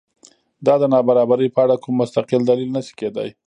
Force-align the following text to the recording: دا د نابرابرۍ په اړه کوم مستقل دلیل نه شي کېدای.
دا 0.65 0.73
د 0.81 0.83
نابرابرۍ 0.93 1.49
په 1.55 1.59
اړه 1.65 1.75
کوم 1.83 1.93
مستقل 2.01 2.41
دلیل 2.45 2.69
نه 2.77 2.81
شي 2.85 2.93
کېدای. 2.99 3.29